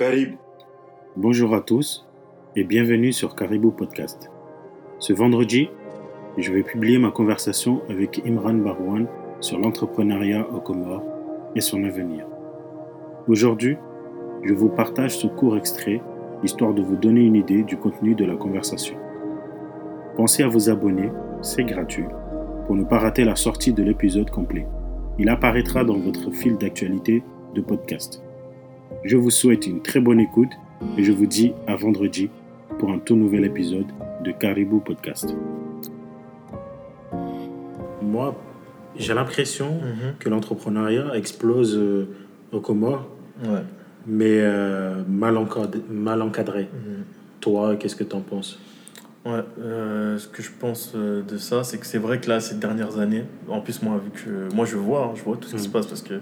[0.00, 0.36] Carib.
[1.14, 2.08] Bonjour à tous
[2.56, 4.30] et bienvenue sur Caribou Podcast.
[4.98, 5.68] Ce vendredi,
[6.38, 9.08] je vais publier ma conversation avec Imran Barouane
[9.40, 11.04] sur l'entrepreneuriat au Comores
[11.54, 12.24] et son avenir.
[13.28, 13.76] Aujourd'hui,
[14.42, 16.00] je vous partage ce court extrait
[16.42, 18.96] histoire de vous donner une idée du contenu de la conversation.
[20.16, 21.12] Pensez à vous abonner,
[21.42, 22.06] c'est gratuit,
[22.66, 24.66] pour ne pas rater la sortie de l'épisode complet.
[25.18, 27.22] Il apparaîtra dans votre fil d'actualité
[27.54, 28.22] de podcast.
[29.04, 30.50] Je vous souhaite une très bonne écoute
[30.96, 32.28] et je vous dis à vendredi
[32.78, 33.86] pour un tout nouvel épisode
[34.24, 35.34] de Caribou Podcast.
[38.02, 38.34] Moi,
[38.96, 40.14] j'ai l'impression Mhm.
[40.18, 42.08] que l'entrepreneuriat explose euh,
[42.52, 43.06] aux Comores,
[43.44, 43.62] Ouais.
[44.06, 46.62] mais euh, mal, encadré, mal encadré.
[46.72, 47.04] Mhm.
[47.40, 48.58] Toi, qu'est-ce que tu en penses?
[49.24, 52.40] Ouais, euh, ce que je pense euh, de ça, c'est que c'est vrai que là,
[52.40, 55.44] ces dernières années, en plus, moi, vu que moi je vois, hein, je vois tout
[55.48, 55.64] ce qui Mhm.
[55.66, 56.14] se passe parce que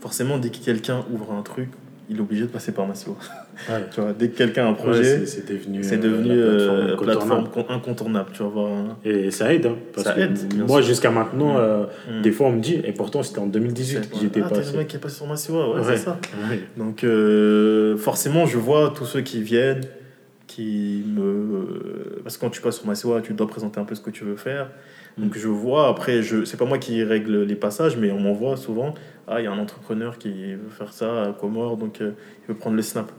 [0.00, 1.70] forcément, dès que quelqu'un ouvre un truc,
[2.10, 3.16] il est obligé de passer par Massimo.
[3.70, 3.84] ouais.
[3.94, 6.96] tu vois, dès que quelqu'un a un projet, c'est- c'est devenu, c'est devenu la euh,
[6.96, 7.50] plateforme plateforme, incontournable.
[7.68, 8.30] con- incontournable.
[8.32, 8.72] Tu vas voir.
[8.72, 8.96] hein.
[9.04, 11.60] Et ça aide, hein, parce Ça que aide, bien moi jusqu'à maintenant, Mm.
[11.60, 11.84] euh,
[12.18, 12.22] Mm.
[12.22, 14.72] des fois on me dit, et pourtant c'était en 2018 que j'étais ah, passé.
[14.72, 15.84] le mec qui est passé sur Massimo, ouais, Ouais.
[15.86, 16.18] c'est ça.
[16.76, 19.82] Donc euh, forcément, je vois tous ceux qui viennent,
[20.46, 22.20] qui me...
[22.22, 24.24] Parce que quand tu passes sur Massiwa, tu dois présenter un peu ce que tu
[24.24, 24.68] veux faire.
[25.18, 26.44] Donc je vois, après, je...
[26.44, 28.94] c'est pas moi qui règle les passages, mais on m'envoie souvent,
[29.28, 32.48] ah, il y a un entrepreneur qui veut faire ça à Comore, donc euh, il
[32.48, 33.10] veut prendre le snap.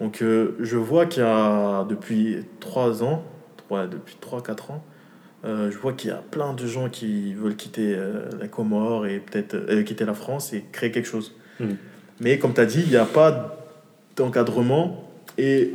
[0.00, 3.24] Donc euh, je vois qu'il y a, depuis 3 ans,
[3.70, 4.84] ouais, depuis 3-4 ans,
[5.44, 7.96] euh, je vois qu'il y a plein de gens qui veulent quitter
[8.40, 11.34] la Comore et peut-être quitter la France et créer quelque chose.
[11.60, 11.66] Mm.
[12.20, 13.58] Mais comme tu as dit, il n'y a pas
[14.16, 15.10] d'encadrement.
[15.36, 15.72] Et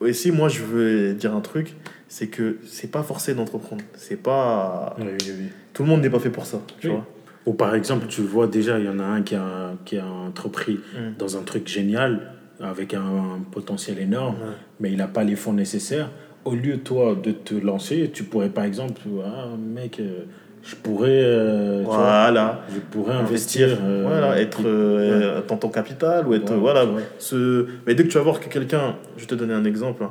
[0.00, 1.74] aussi, moi, je veux dire un truc
[2.08, 3.84] c'est que c'est pas forcé d'entreprendre.
[3.94, 4.96] C'est pas.
[4.98, 5.48] Oui, oui, oui.
[5.74, 6.60] Tout le monde n'est pas fait pour ça.
[6.80, 6.94] Tu Oui.
[6.94, 7.06] vois
[7.46, 10.06] Ou par exemple, tu vois déjà, il y en a un qui a, qui a
[10.06, 11.14] entrepris Mm.
[11.18, 14.36] dans un truc génial, avec un, un potentiel énorme,
[14.80, 16.10] mais il n'a pas les fonds nécessaires.
[16.44, 20.24] Au lieu, toi, de te lancer, tu pourrais par exemple, ah mec, euh,
[20.62, 22.62] je pourrais, euh, vois, Voilà.
[22.74, 23.68] je pourrais investir.
[23.82, 26.50] euh, voilà, être euh, dans ton capital ou être.
[26.52, 26.84] Ouais, voilà.
[27.18, 27.66] Ce...
[27.86, 28.96] Mais dès que tu vas voir que quelqu'un.
[29.16, 30.02] Je vais te donner un exemple.
[30.04, 30.10] hein.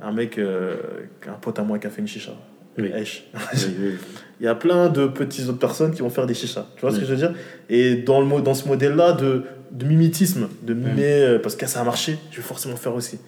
[0.00, 2.32] Un mec, un pote à moi qui a fait une chicha.
[2.78, 2.90] Oui.
[4.40, 6.66] Il y a plein de petites autres personnes qui vont faire des chichas.
[6.76, 7.32] Tu vois ce que je veux dire?
[7.70, 11.80] Et dans, le, dans ce modèle-là de, de mimétisme, de mimer, euh, parce que ça
[11.80, 13.18] a marché, je vais forcément faire aussi.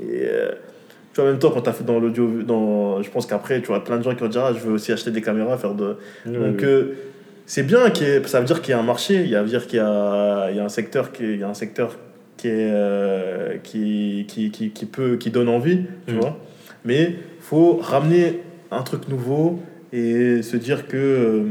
[0.00, 0.50] Et euh,
[1.14, 3.60] tu vois, en même temps, quand tu as fait dans l'audio, dans, je pense qu'après,
[3.60, 5.56] tu vois plein de gens qui vont dire ah, je veux aussi acheter des caméras,
[5.56, 5.96] faire de.
[6.26, 6.94] Donc, euh,
[7.46, 9.42] c'est bien, qu'il ait- ça veut dire qu'il y a un marché, il y a,
[9.42, 11.54] veut dire qu'il y a, il y a un secteur qui, il y a un
[11.54, 11.96] secteur
[12.36, 16.18] qui, est, euh, qui, qui, qui, qui, peut, qui donne envie, tu Mm.
[16.18, 16.36] vois.
[16.84, 18.40] Mais faut ramener
[18.70, 19.60] un truc nouveau
[19.92, 21.44] et se dire que euh,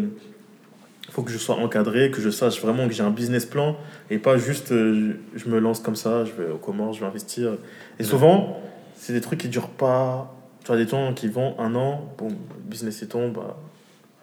[1.11, 3.77] faut que je sois encadré, que je sache vraiment que j'ai un business plan
[4.09, 7.05] et pas juste euh, je, me lance comme ça, je vais au Comores, je vais
[7.05, 7.53] investir.
[7.99, 8.61] Et souvent,
[8.95, 10.35] c'est des trucs qui durent pas.
[10.61, 12.35] Tu vois, des gens qui vont un an, bon, le
[12.69, 13.57] business est tombe, bah,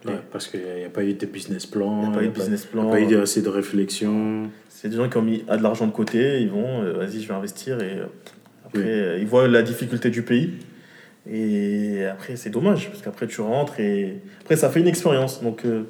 [0.05, 2.29] Ouais, parce qu'il n'y a, pas eu de business plan, il n'y a pas eu
[2.29, 2.91] de business il y a plan.
[2.91, 4.51] pas eu assez de réflexion.
[4.69, 7.21] C'est des gens qui ont mis à de l'argent de côté, ils vont, euh, vas-y,
[7.21, 8.01] je vais investir et
[8.67, 8.81] après,
[9.15, 9.21] Oui.
[9.21, 10.55] ils voient la difficulté du pays.
[11.31, 15.43] Et après, c'est dommage parce qu'après, tu rentres et après, ça fait une expérience.
[15.43, 15.85] Donc, euh,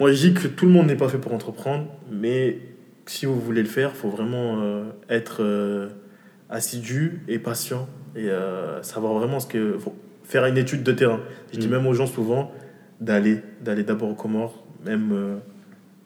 [0.00, 2.58] moi, je dis que tout le monde n'est pas fait pour entreprendre, mais
[3.06, 5.88] si vous voulez le faire, il faut vraiment euh, être euh,
[6.48, 8.28] assidu et patient et
[8.80, 9.76] savoir vraiment ce que.
[9.78, 11.20] Faut faire une étude de terrain.
[11.52, 11.72] Je dis Mm.
[11.72, 12.50] même aux gens souvent
[13.00, 15.38] d'aller d'aller d'abord aux Comores, même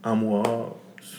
[0.03, 0.77] un mois.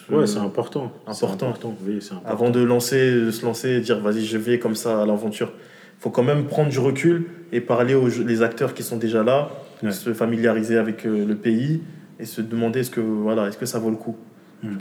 [0.10, 0.92] Ouais, c'est important.
[1.08, 1.54] Important.
[1.88, 2.22] Oui, important.
[2.26, 5.54] avant de, lancer, de se lancer et dire vas-y je vais comme ça à l'aventure.
[6.02, 9.50] Faut quand même prendre du recul et parler aux les acteurs qui sont déjà là,
[9.84, 9.92] Ouais.
[9.92, 11.82] se familiariser avec euh, le pays
[12.20, 14.16] et se demander est-ce que, voilà, que ça vaut le coup?
[14.62, 14.76] Mm.